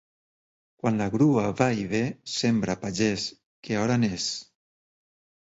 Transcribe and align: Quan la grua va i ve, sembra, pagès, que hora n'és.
Quan 0.83 0.95
la 1.01 1.05
grua 1.15 1.43
va 1.59 1.67
i 1.81 1.83
ve, 1.91 2.01
sembra, 2.37 2.77
pagès, 2.87 3.27
que 3.69 3.79
hora 3.85 4.01
n'és. 4.07 4.27